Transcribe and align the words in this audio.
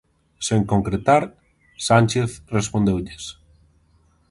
Sen 0.47 0.61
concretar, 0.71 1.23
Sánchez 1.87 2.31
respondeulles... 2.57 3.23